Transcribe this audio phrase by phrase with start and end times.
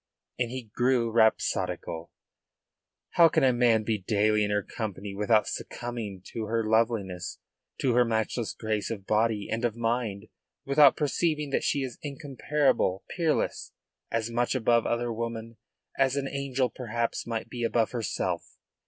[0.39, 2.09] And he grew rhapsodical:
[3.11, 7.37] "How can a man be daily in her company without succumbing to her loveliness,
[7.81, 10.25] to her matchless grace of body and of mind,
[10.65, 13.73] without perceiving that she is incomparable, peerless,
[14.09, 15.57] as much above other women
[15.99, 18.55] as an angel perhaps might be above herself?"